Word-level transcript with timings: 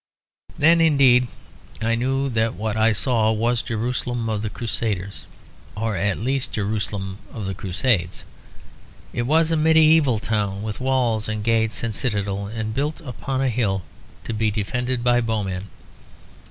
Then 0.57 0.81
indeed 0.81 1.27
I 1.79 1.93
knew 1.93 2.27
that 2.29 2.55
what 2.55 2.75
I 2.75 2.91
saw 2.91 3.31
was 3.31 3.61
Jerusalem 3.61 4.29
of 4.29 4.41
the 4.41 4.49
Crusaders; 4.49 5.27
or 5.77 5.95
at 5.95 6.17
least 6.17 6.53
Jerusalem 6.53 7.19
of 7.31 7.45
the 7.45 7.53
Crusades. 7.53 8.23
It 9.13 9.27
was 9.27 9.51
a 9.51 9.55
medieval 9.55 10.17
town, 10.17 10.63
with 10.63 10.79
walls 10.81 11.29
and 11.29 11.43
gates 11.43 11.83
and 11.83 11.93
a 11.93 11.95
citadel, 11.97 12.47
and 12.47 12.73
built 12.73 12.99
upon 13.01 13.41
a 13.41 13.49
hill 13.49 13.83
to 14.23 14.33
be 14.33 14.49
defended 14.49 15.03
by 15.03 15.21
bowmen. 15.21 15.69